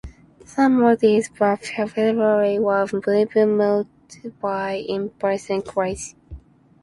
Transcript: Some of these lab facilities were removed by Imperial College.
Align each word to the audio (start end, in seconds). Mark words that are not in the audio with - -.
Some 0.45 0.81
of 0.81 0.99
these 0.99 1.29
lab 1.39 1.59
facilities 1.59 2.15
were 2.17 2.41
removed 2.91 3.05
by 4.41 4.83
Imperial 4.87 5.61
College. 5.61 6.15